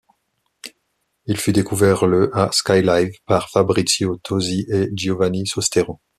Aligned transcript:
Il 1.27 1.37
fut 1.37 1.51
découvert 1.51 2.07
le 2.07 2.35
à 2.35 2.51
Skylive 2.51 3.13
par 3.27 3.51
Fabrizio 3.51 4.15
Tozzi 4.23 4.65
et 4.71 4.89
Giovanni 4.95 5.45
Sostero. 5.45 6.01